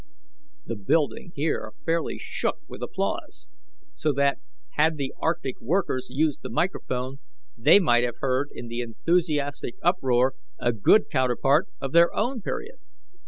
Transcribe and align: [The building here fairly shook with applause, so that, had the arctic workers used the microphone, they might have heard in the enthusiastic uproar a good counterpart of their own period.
[The 0.65 0.75
building 0.77 1.31
here 1.35 1.73
fairly 1.85 2.17
shook 2.17 2.57
with 2.67 2.81
applause, 2.81 3.49
so 3.93 4.11
that, 4.13 4.39
had 4.71 4.97
the 4.97 5.13
arctic 5.21 5.61
workers 5.61 6.07
used 6.09 6.41
the 6.41 6.49
microphone, 6.49 7.19
they 7.55 7.77
might 7.79 8.03
have 8.03 8.15
heard 8.19 8.49
in 8.51 8.67
the 8.67 8.81
enthusiastic 8.81 9.75
uproar 9.83 10.33
a 10.59 10.73
good 10.73 11.03
counterpart 11.11 11.67
of 11.79 11.91
their 11.91 12.11
own 12.15 12.41
period. 12.41 12.77